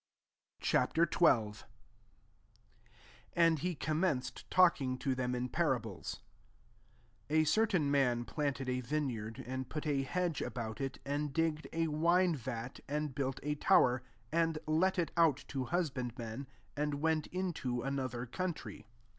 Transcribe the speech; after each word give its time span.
Ch. 0.61 0.71
XII. 0.71 1.03
1 1.19 1.53
And 3.33 3.59
he 3.59 3.75
commen 3.75 4.23
ced 4.23 4.49
talking 4.49 4.97
to 4.97 5.13
them 5.13 5.35
in 5.35 5.47
parables, 5.47 6.21
«A 7.39 7.43
certain 7.43 7.91
man 7.91 8.25
planted 8.25 8.67
a 8.67 8.81
vine 8.81 9.11
yard, 9.11 9.43
and 9.45 9.69
put 9.69 9.85
a 9.85 10.01
hedge 10.01 10.41
about 10.41 10.81
it, 10.81 10.97
and 11.05 11.31
digged 11.31 11.67
a 11.71 11.85
wine 11.85 12.35
vat, 12.35 12.79
and 12.87 13.13
built 13.13 13.39
a 13.43 13.53
tower, 13.53 14.01
and 14.31 14.57
let 14.65 14.97
it 14.97 15.11
out 15.17 15.45
to 15.49 15.65
hus 15.65 15.91
bandmen; 15.91 16.47
and 16.75 16.95
went 16.95 17.27
into 17.27 17.85
ano 17.85 18.07
ther 18.07 18.25
country. 18.25 18.87